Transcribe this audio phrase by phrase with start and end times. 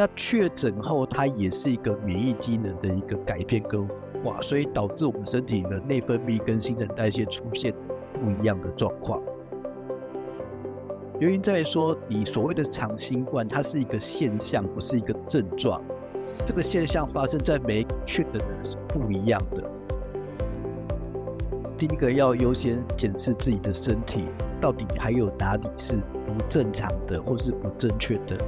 [0.00, 3.84] 那确诊后，它也是一个免疫机能的一个改变跟
[4.22, 7.74] 化，所以导致我们身体的内分泌跟新陈代谢出现
[8.14, 9.20] 不一样的状况。
[11.18, 15.82] 原因在于说，你所谓的长新冠，它是一个现象，不是一个症状。
[16.46, 19.68] 这个现象发生在每个确诊的人是不一样的。
[21.76, 24.28] 第一个要优先检视自己的身体，
[24.60, 28.38] 到底还有哪里是不正常的，或是不正确的。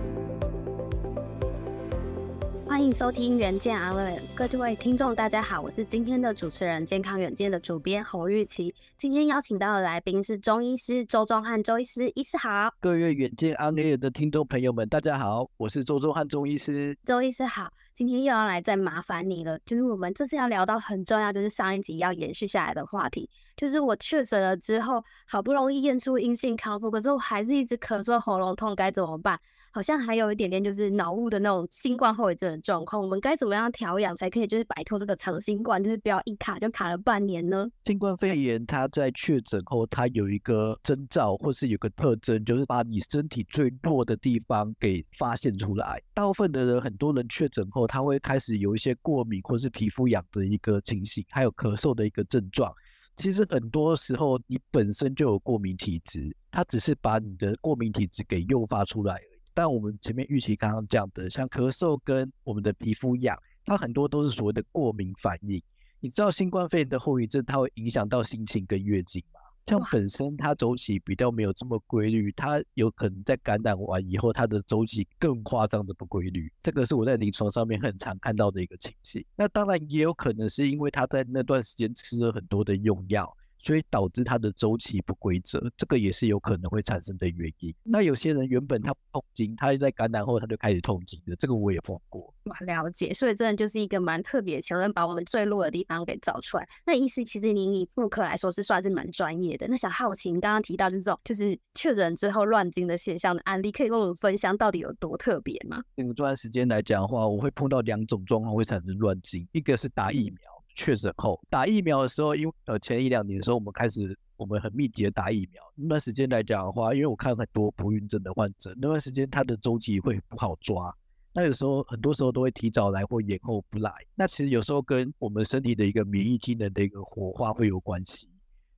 [2.81, 8.75] 欢迎收听《远见 Alert》，各位听众大家好，我是今天的主持人健康远见的主编侯玉琪。
[8.97, 12.73] 今天邀请到的来宾是中医师周忠汉周医师，医师好。
[12.81, 16.97] 各位远见 Alert 的听众朋友们，大家好，我是周忠汉中医师。
[17.05, 29.39] 周医师好，今天又要来再麻烦你了，就是我们这次要聊到很重要，就是上一集要延续下来的话题，就是我确诊了之后，好不容易验出阴性康复，可是我还是一直咳嗽、喉咙痛，该怎么办？
[29.73, 37.69] 好像还有一点点就是脑雾的那种新冠后遗症的状况，我们该怎么样调养才可以就是摆脱这个长新冠，就是不要一卡就卡了半年呢？
[37.85, 46.03] 新冠肺炎它在确诊后，它有一个征兆或是有个特征，就是把你身体最弱的地方给发现出来。
[46.15, 52.75] 大部分的人，很多人确诊后，他会开始有一些过敏或是皮肤痒的一个情形，还有咳嗽的一个症状。
[53.17, 59.21] 其实很多时候你本身就有过敏体质，它只是把你的过敏体质给诱发出来。
[59.61, 65.63] 但我们前面预期刚刚讲的，像咳嗽跟我们的皮肤痒，它很多都是所谓的过敏反应。
[66.01, 69.41] 你知道新冠肺炎的后遗症，它会影响到心情跟月经吗？
[69.67, 76.51] 像本身它周期比较没有这么规律，它有可能在感染完以后，它的周期更夸张的不规律。
[76.63, 79.23] 这个是我在临床上面很常看到的一个情形。
[79.37, 83.31] 那当然也有可能是因为他在那段时间吃了很多的用药。
[83.63, 87.75] 所以导致它的周期不规则，这个也是有可能会产生的原因。
[87.83, 92.35] 那有些人原本他痛经，他在感染后他就开始痛经的，这个我也碰过。
[92.45, 93.13] 哇，了解。
[93.13, 96.67] 所以真的就是一个蛮特别的球，能把我们最弱的地方给找出来。
[96.87, 99.69] 那医师其实您以妇科来说是算是蛮专业的。
[99.69, 105.83] 那想好奇，您刚刚提到就是这种就是确诊之后乱经的现象的案例，可以跟我们分享到底有多特别吗？
[105.97, 110.50] 用这段时间来讲的话，我会碰到两种状况会产生乱经，一个是打疫苗。
[110.81, 115.63] 确诊后打疫苗的时候，因为呃前一两年的时候，我们开始我们很密集的打疫苗。
[115.75, 120.91] 那段时间来讲的话，因为我看很多不孕症的患者，那段时间他的周期会不好抓。
[121.35, 123.93] 那有时候很多时候都会提早来或延后不来。
[124.15, 128.31] 那其实有时候跟我们身体的一个免疫机能的一个活化会有关系。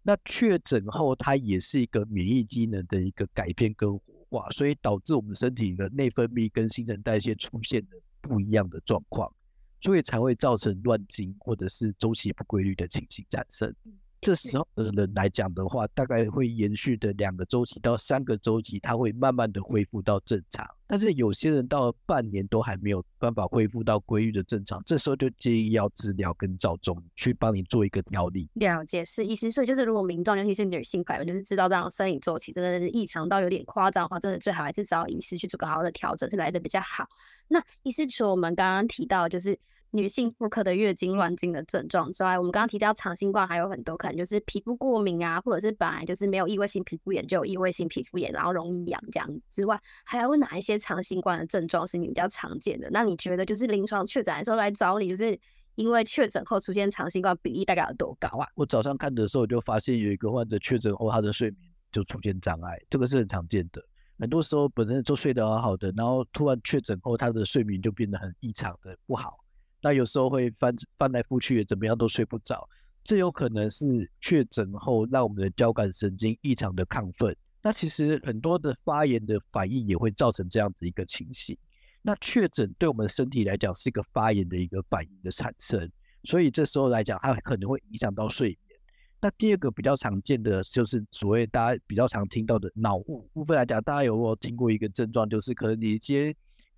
[0.02, 9.32] 那确诊后，它也是一个免疫机能的一个改变跟活化，所以导致我们身体的内分泌跟新陈代谢出现了不一样的状况。
[9.82, 13.74] 所以才会造成乱经或者是周期不规律的情形产生。
[14.22, 20.64] 这时候的人来讲的话，大概会延续的两个周期到三个周期，它会慢慢的恢复到正常。
[20.86, 28.48] 但是有些人到了半年都还没有办法恢复到规律的正常，这时候就建议要治疗跟照中去帮你做一个调理。
[28.54, 37.08] 了解，是意思，所以就是如果民众尤其是女性朋友，就是知道这样生理周期真的是异常到有点夸张的话，真的最好还是找医师去做个好好的调整，是来的比较好。
[37.48, 39.58] 那医师除了我们刚刚提到就是。
[39.94, 52.88] 女性妇科的月经乱经的症状之外，我们刚刚提到长新冠还有很多可能就是皮肤过敏啊，或者是本来就是没有异位性皮肤炎就有异位性皮肤炎，然后容易痒这样子之外，还有哪一些长新冠的症状是你比较常见的？
[52.90, 55.38] 那你觉得就是临床确诊的时候来找你，就是
[55.74, 58.48] 因为确诊后出现长新冠比例大概有多高啊？
[58.54, 63.82] 我早上看的时候就发现有一个患者确诊后他的睡眠就出现障碍，这个是很常见的。
[64.18, 69.41] 很多时候本身就睡得好好的，然后突然确诊后他的睡眠就变得很异常的不好。
[69.84, 72.68] 那有时候会翻翻来覆去，怎么样都睡不着，
[73.02, 77.36] 这有可能是确诊后让我们的交感神经异常的亢奋。
[77.60, 81.58] 那其实很多的发炎的反应也会造成这样子一个情形。
[82.00, 85.90] 那确诊对我们身体来讲是一个发炎的一个反应的产生，
[86.22, 88.78] 所以这时候来讲它可能会影响到睡眠。
[89.20, 96.32] 那第二个比较常见的就是所谓大家比较常听到的脑雾部分来讲，大家有没有听过一个症状，就是可能你今天。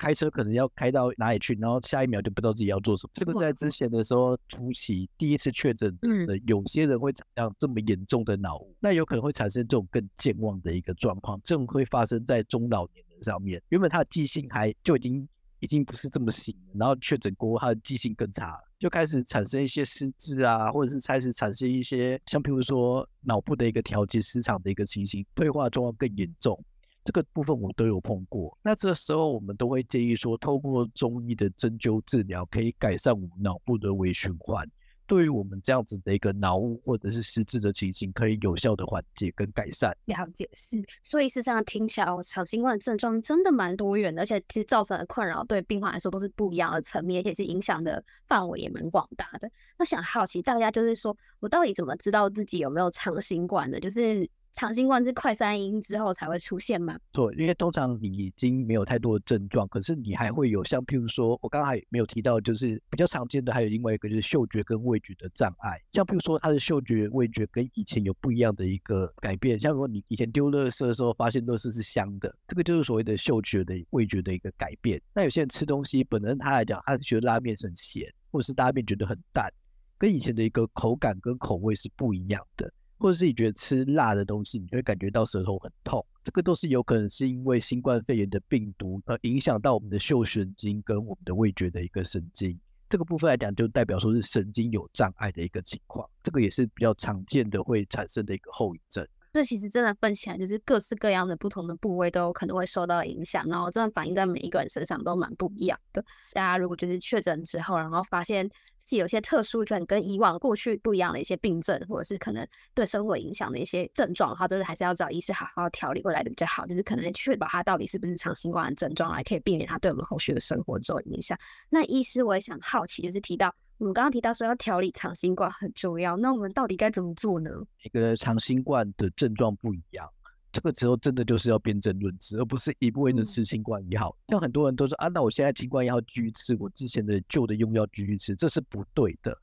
[0.05, 3.11] 开车可能要开到哪里去，然后下一秒就不知道自己要做什么。
[3.15, 5.97] 这个在之前的时候，初期第一次确诊
[6.27, 11.41] 的，有些人会产生这么严重的脑雾，那有可能会产生这种更健忘的一个状况。
[11.43, 15.27] 这种会发生在中老年人上面，原本他的记性还就已经
[15.61, 26.63] 已经不是这么行，然后确诊过后，他的记性更差，就开始产生一些失智啊，或者是开始产生一些像譬如说脑部的一个调节失常的一个情形，退化状况更严重。
[27.05, 34.67] 这个部分我都有碰过，那这时候我们都会建议说，透过中医的针灸治疗，可以改善我们脑部的微循环，
[35.07, 39.95] 对于我们这样子的一个脑雾或者是失智的情形，可以有效的缓解跟改善。
[40.07, 49.51] 了解是，所以事实上听起来，长新冠症状真的蛮多元的，而且其实造成的困扰对病患来说都是不一样的层面，而且是影响的范围也蛮广大的。
[49.79, 53.79] 那想好奇大家就是说，我到底怎么知道自己有没有长新冠的？
[53.79, 54.27] 就是。
[54.55, 56.97] 长新冠是快三阴之后才会出现吗？
[57.13, 65.81] 错，因为通常你已经没有太多的症状，可是你还会有像譬如说，我刚刚没有提到，就是比较常见的还有另外一个就是嗅觉跟味觉的障碍。
[65.93, 69.59] 像譬如说，他的嗅觉、味觉跟以前有不一样的一个改变。
[69.59, 75.03] 像如果你以前丢垃圾的时候发现垃圾是香的，这个就是所谓的嗅觉的味觉的一个改变。
[75.13, 79.53] 那有些人吃东西本身他来讲，他觉得拉面很咸，或者是拉面觉得很淡，
[79.99, 82.73] 跟以前的一个口感跟口味是不一样的。
[83.05, 92.59] 或者是你觉得吃辣的东西，你会感觉到舌头很痛，这个都是有可能是因为新冠肺炎的病毒而影响到我们的嗅神经跟我们的味觉的一个神经。
[92.89, 99.07] 这个部分来讲，就代表说是神经有障碍的一个情况，这个也是比较常见的会产生的一个后遗症。
[99.35, 106.03] 这其实真的分起来，就是各式各样的不同的部位都有可能会受到影响，然后真的反映在每一个人身上都蛮不一样的。
[106.33, 108.49] 大家如果就是确诊之后，然后发现
[108.85, 116.67] 自己有些特殊，可能跟以往过去不一样的一些病症，或者是可能对生活影响的一些症状哈，真的还是要找医师好好调理过来的比较好。
[116.67, 121.37] 就是可能确保他到底是不是长新冠的症状，来可以避免他对我们后续的生活做影响。
[121.71, 123.55] 那医师我也想好奇，就是提到。
[123.79, 127.51] 我们刚刚提到说要调理长新冠很重要，那我们到底该怎么做呢？
[127.83, 130.09] 一个长新冠的症状不一样，
[130.55, 134.17] 这个时候真的就是要辨证论治，而不是一味的吃新冠一号。
[134.29, 139.37] 像很多人都说啊，那我现在新冠一号继续吃，我之前的旧的用药继续吃，这是不对的。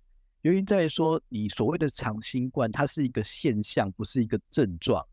[0.44, 5.06] 原因在于说，你所谓的长新冠，它是一个现象，不是一个症状。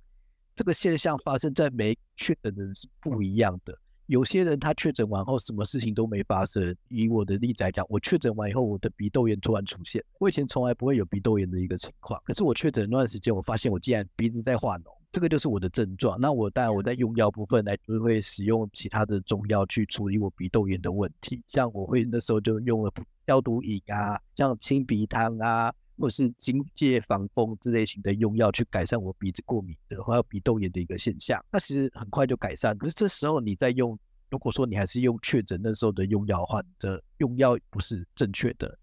[0.55, 3.77] 这个现象发生在每确诊的人是不一样的。
[4.07, 6.75] 有些人他确诊完后什么事情都没发生。
[6.89, 10.03] 以我的例子来讲，我确诊完以后，我的鼻窦炎突然出现。
[10.21, 14.85] 我以前从来不会有鼻窦炎的一个情况，可是我确诊那段时间，我发现我竟然鼻子在化脓，
[15.19, 16.17] 这个就是我的症状。
[16.21, 22.93] 那我当然我在用药部分来就会使用其他的中药去处理我鼻窦炎的问题，像我会那时候就用了
[23.27, 25.75] 消毒饮啊，像清鼻汤啊。
[25.99, 32.79] 或是金界防风之类型的用药去改善我鼻子过敏的，还有鼻窦炎的一个现象，那其实很快就改善。
[32.79, 33.99] 可是这时候你在用，
[34.31, 38.79] 如果说你还是用确诊那时候的用药的话，你的用药不是正确的，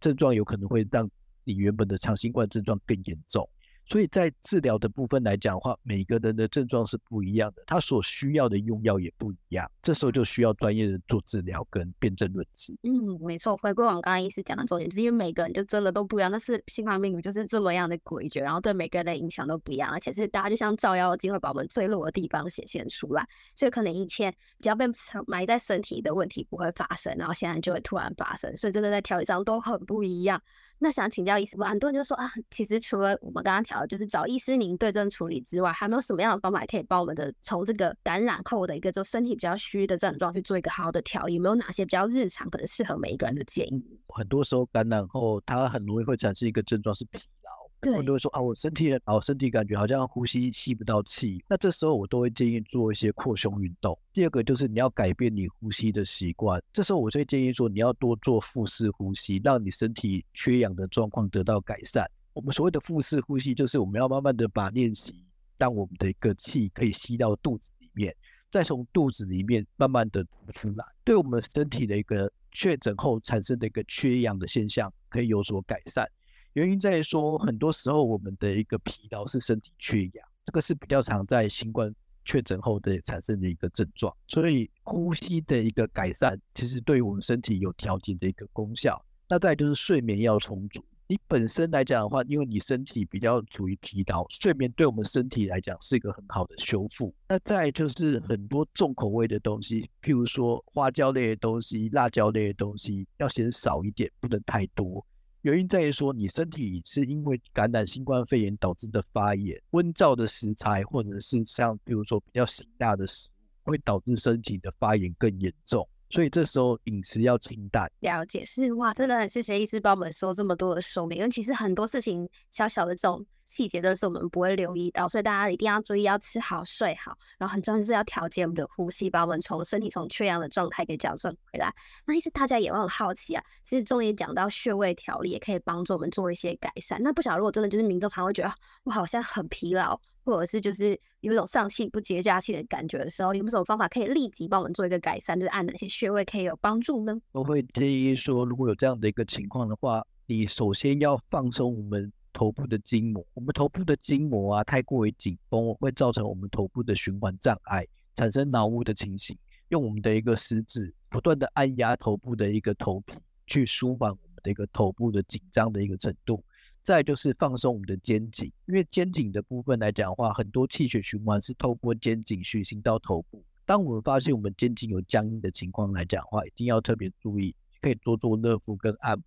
[0.00, 1.10] 症状有可能会让
[1.42, 3.48] 你原本的长新冠症状更严重。
[3.92, 9.70] 所以在治疗的部分来讲的话，每个人的症状是不一样的，他所需要的用药也不一样。
[9.82, 12.74] 这时候就需要专业人做治疗跟辨证论治。
[12.84, 12.90] 嗯，
[13.20, 13.54] 没错。
[13.54, 16.30] 回归我刚刚医师讲的重点，就是因为每个人就真的都不一样。
[16.30, 23.28] 但是新冠病毒就是这么样的诡谲，然后对每个人的影响都不一样，而且是大家就像照妖镜，会把我们最弱的地方显现出来。
[23.54, 24.86] 所以可能以前比较被
[25.26, 28.56] 埋在身体的问题不会发生，然后现在就会突然发生。
[28.56, 30.40] 所以真的在调理上都很不一样。
[30.82, 41.34] 那想请教医师，很多人就说啊，其实除了我们刚刚调，就是找医师您对症处理之外，还没有什么样的方法可以帮我们的从这个感染后的一个就身体比较虚的症状去做一个好的调理？
[41.34, 44.00] 有没有哪些比较日常可能适合每一个人的建议？
[44.08, 47.61] 很多时候感染后，它很容易会产生一个症状是疲劳。
[47.90, 51.42] 很多人会说啊，我身体很好，身体感觉好像呼吸吸不到气。
[51.48, 53.98] 那这时候我都会建议做一些扩胸运动。
[54.12, 56.62] 第二个就是你要改变你呼吸的习惯。
[56.72, 62.08] 这时候我就会建议说，你要多做腹式呼吸，让你身体缺氧的状况得到改善。
[62.34, 65.26] 我们所谓的腹式呼吸，就是我们要慢慢的把练习，
[65.58, 68.14] 让我们的一个气可以吸到肚子里面，
[68.52, 76.08] 再从肚子里面慢慢的吐出来，对我们身体的一个确诊后产生的一个缺氧的现象可以有所改善。
[76.54, 81.94] 原因在于说，很多时候我们的一个疲劳是身体缺氧，这个是比较常在新冠
[82.24, 84.14] 确诊后的产生的一个症状。
[84.26, 89.02] 所以呼吸的一个改善，其实对于我们身体有调节的一个功效。
[89.28, 90.84] 那再就是睡眠要充足。
[91.08, 97.14] 你本身来讲的话，因为你身体比较处于疲劳，睡眠对我们身体来讲是一个很好的修复。
[97.28, 105.04] 那再就是很多重口味的东西，譬如说花椒类的东西、辣椒类的东西，要先少一点，不能太多。
[105.42, 113.28] 原因在于说，你身体是因为感染新冠肺炎导致的发炎，温燥的食材或者是像比如说比较辛辣的食
[113.64, 115.86] 物，会导致身体的发炎更严重。
[116.10, 117.90] 所以这时候饮食要清淡。
[118.00, 123.24] 了解，是哇，真的很谢谢医师帮我们说这么多的说明，因为其实很多事情小小的这种。
[123.44, 131.72] 细节的是我们不会留意到，所以大家一定要注意，要吃好睡好，然后很重要就是要调节我们的呼吸，把我们从身体从缺氧的状态给矫正回来。
[132.06, 137.02] 那意思大家也会很好奇啊，其实中医讲到穴位调理也可以帮助我们做一些改善。
[137.02, 138.52] 那不晓得如果真的就是民众常会觉得
[138.84, 145.36] 我好像很疲劳，或者是就是有一种上气不接下气的感觉的时候，有没有什么方法可以立即帮我们做一个改善？
[145.36, 147.18] 就是按哪些穴位可以有帮助呢？
[147.32, 150.02] 我会建议说，如果有这样的一个情况的话。
[150.26, 159.36] 你首先要放松我们头部的筋膜，我们头部的筋膜啊太过于紧绷，会造成我们头部的循环障碍，产生脑雾的情形。
[159.68, 163.14] 用我们的一个食指不断的按压头部的一个头皮，
[163.46, 166.44] 去舒缓我们的一个头部的紧张的一个程度。
[166.82, 173.42] 再就是放松我们的肩颈，因为肩颈的部分来讲的话，很多气血循环是透过肩颈循行到头部。
[173.64, 179.24] 当我们发现我们肩颈有僵硬的情况来讲的话，一定要特别注意，可以多做热敷跟按摩。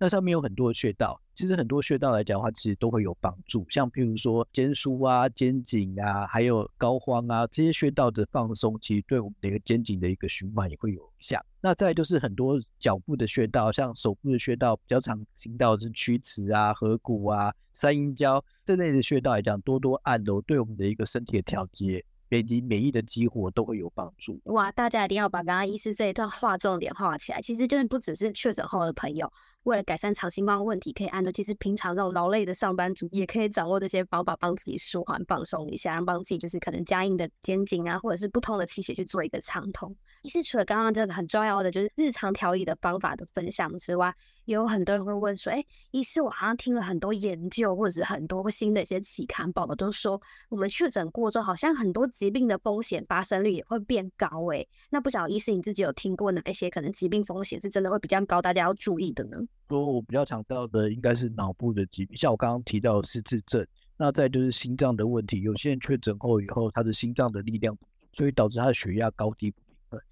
[0.00, 3.66] 那上面有很多的穴道，其实很多穴道来讲的话，其实都会有帮助。
[3.68, 11.44] 像譬如说肩枢啊、肩颈啊，还有膏肓啊，这些穴道的放松，其实对我们的一个肩颈的一个循环也会有影响。
[11.60, 22.04] 那再就是很多脚部的穴道，像手部的穴道，比较常听到是曲池啊、合谷啊、三阴交这类的穴道来讲，多多按揉，对我们的一个身体的调节。
[22.30, 24.38] 以及免疫的激活都会有帮助。
[24.44, 27.40] 哇，大家一定要把刚刚医师这一段画重点画起来。
[27.40, 29.32] 其实就是不只是确诊后的朋友，
[29.68, 39.94] 为了改善长新冠问题，可以按照其实平常那种劳累的上班族也可以掌握这些方法，帮自己舒缓放松一下，然后帮自己就是可能僵硬的肩颈啊，或者是不通的气血去做一个畅通。
[40.22, 44.12] 医师除了刚刚这个很重要的就是日常调理的方法的分享之外，
[44.46, 54.26] 也有很多人会问说，哎，医师，我好像听了很多研究，或者是很多新的一些期刊报道，都说我们确诊过之后，好像很多疾病的风险发生率也会变高。
[54.52, 59.38] 哎，那不晓得医师你自己有听过哪一些可能疾病风险是真的会比较高，大家要注意的呢？
[59.68, 63.64] 说我比较强调的应该是脑部的疾病，像我刚刚提到的失智症，
[63.96, 67.76] 那再就是心脏的问题，有些人确诊后以后，他的心脏的力量，
[68.14, 69.54] 所以导致他的血压高低。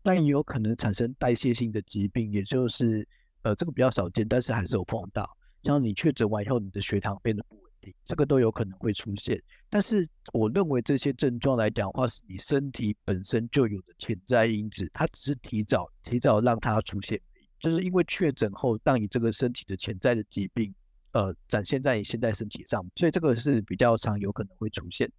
[0.02, 3.06] 但也有可能产生代谢性的疾病，也就是
[3.42, 5.28] 呃，这个比较少见，但是还是有碰到。
[5.62, 9.42] 像你确诊完以后，你的血糖变得不稳定，这个都有可能会出现。
[9.68, 17.21] 但是我认为这些症状来讲的话，是你身体本身就有的潜在因子，它只是提早提早让它出现，
[17.59, 20.73] 就是因为确诊后，让你这个身体的潜在的疾病
[21.12, 25.11] 呃展现在你现在身体上，所以这个是比较常有可能会出现。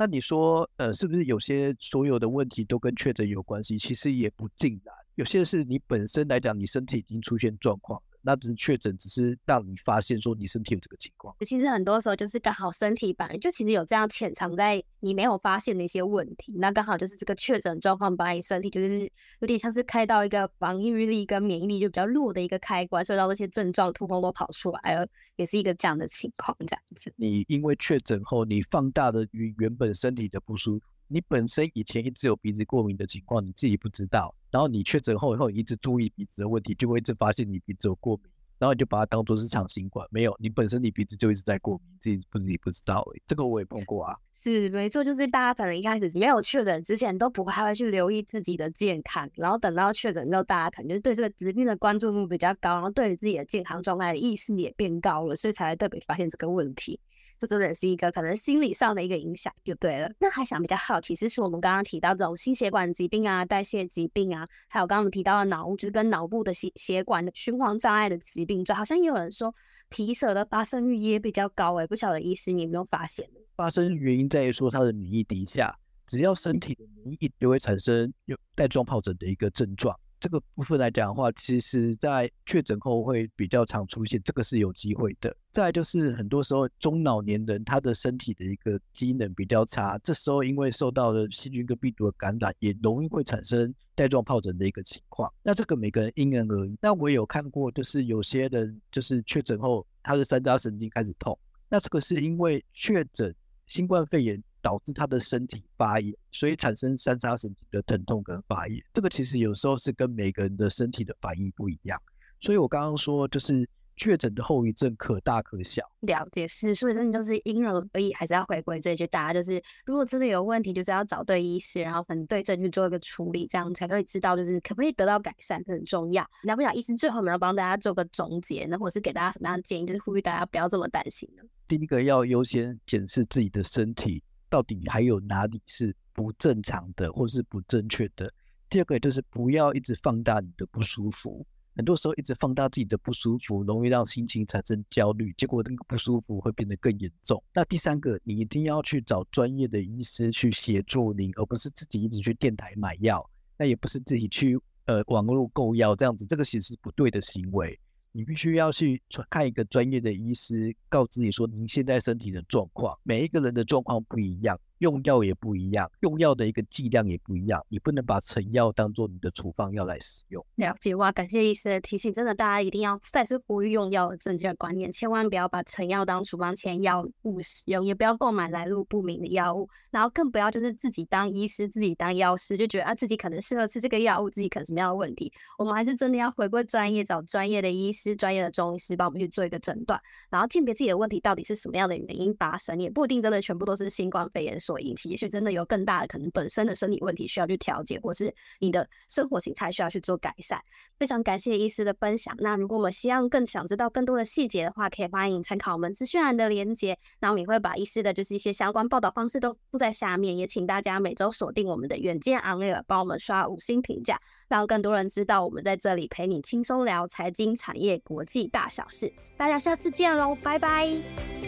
[0.00, 3.76] 那你说，呃，是不是有些所有的问题都跟确诊有关系？
[3.78, 8.02] 其实也不尽然，有些是你本身来讲，你身体已经出现状况。
[8.22, 11.34] 那只是确诊，只是让你发现说你身体有这个情况。
[11.40, 19.10] 其实很多时候就是刚好身体本来就其实有这样潜藏在你没有发现的一些问题，那刚好就是这个确诊状况把你身体就是
[19.40, 27.12] 有点像是开到一个防御力跟免疫力就比较弱的一个开关，所以让这些症状通通都跑出来了，也是一个这样的情况这样子。
[27.16, 34.32] 你因为确诊后，你放大的与原本身体的不舒服，你本身以前一直有鼻子过敏的情况，你自己不知道。
[34.52, 38.26] 然后你确诊后以后，你一直注意鼻子的问题，就会一直发现你鼻子有过敏，
[38.60, 40.06] 然后你就把它当做是长新冠。
[40.12, 43.22] 没有，你本身你鼻子就一直在过敏，自己不自己不知道而已。
[43.26, 44.16] 这个我也碰过啊。
[44.32, 56.98] 是没错，就是大家可能一开始没有确诊之前都不会还会去留意自己的健康，然后等到确诊之后，大家可能就是对这个疾病的关注度比较高，然后对于自己的健康状态的意识也变高了，所以才会特别发现这个问题。
[57.40, 60.12] 这真的是一个可能心理上的一个影响，就对了。
[60.20, 69.54] 那还想比较好奇，其实是我们刚刚提到这种心血管疾病啊、代谢疾病啊，还有刚刚我们提到的脑雾，就是跟脑部的血血管的循环障碍的疾病，就好像也有人说
[69.88, 73.26] 皮蛇的发生率也比较高诶，不晓得医师你有没有发现？
[73.56, 75.74] 发生原因在于说它的免疫低下，
[76.06, 79.98] 只要身体的免疫就会产生有带状疱疹的一个症状。
[80.20, 85.34] 这个部分来讲的话，其实在确诊后会比较常出现，这个是有机会的。
[85.50, 95.32] 再来就是很多时候中老年人他的身体的一个机能比较差，这时候因为受到了细菌跟病毒的感染，也容易会产生带状疱疹的一个情况。
[95.42, 96.78] 那这个每个人因人而异。
[96.82, 101.36] 那我有看过，就是有些人就是确诊后他的三叉神经开始痛，
[101.68, 103.34] 那这个是因为确诊
[103.66, 104.42] 新冠肺炎。
[104.62, 108.82] 导致他的身体发炎，所以产生三叉神经的疼痛跟发炎。
[108.92, 112.00] 这个其实有时候是跟每个人的身体的反应不一样。
[112.40, 115.82] 所以我刚刚说，就是确诊的后遗症可大可小。
[116.00, 126.26] 了解是，所以真的就是因人而异，还是要回归这一句，大家就是如果真的有问题，就是要找对医师，然后可能对症去做一个处理，这样才会知道就是可不可以得到改善，很重要。
[126.42, 131.42] 那不晓得医师最后有没有帮大家做个总结呢，或是给大家什么样的建议，就是呼吁大家不要这么担心呢？
[131.68, 134.22] 第一个要优先检视自己的身体。
[134.50, 138.30] 到底还有哪里是不正常的，或是不正确的？
[138.68, 147.42] 第二个就是不要一直放大你的不舒服，很多时候一直放大自己的不舒服，容易让心情产生焦虑，结果那个不舒服会变得更严重。
[147.54, 157.78] 那第三个，你一定要去找专业的医师去协助你，而不是自己一直去电台买药，那也不是自己去呃网络购药这样子，这个其实是不对的行为。
[158.12, 159.00] 你必须要去
[159.30, 162.98] 看一个专业的医师，告知你说您现在身体的状况。
[163.04, 170.44] 每一个人的状况不一样，用药也不一样，用药的一个剂量也不一样，你不能把成药当做你的处方药来使用。
[170.56, 195.50] 了解哇，感谢医师的提醒，真的大家一定要再次呼吁用药的正确观念，千万不要把成药当处方前药物使用，也不要购买来路不明的药物，然后更不要就是自己当医师、自己当药师，就觉得啊自己可能适合吃这个药物，自己可能什么样的问题，我们还是真的要回归专业，找专业的医师、专业的中医师帮我们去做一个诊断，然后鉴别自己的问题到底是什么样的原因发生，也不一定真的全部都是新冠肺炎所引起，也许真的。
[195.50, 200.62] 有更大的可能，本身的身体问题需要去调节，或是你的生活形态需要去做改善。
[200.96, 202.32] 非常感谢医师的分享。
[202.38, 206.96] 那如果我们希望更想知道更多的细节的话，可以欢迎参考我们资讯栏的连接。
[207.18, 219.12] 那我们也会把医师的就是一些相关报道方式都附在下面，也请大家每周锁定我们的远见 On Air，帮我们刷五星评价，让更多人知道我们在这里陪你轻松聊财经、产业、国际大小事。
[219.36, 221.39] 大家下次见喽，拜拜。